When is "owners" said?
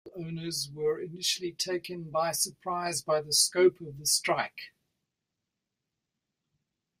0.29-0.67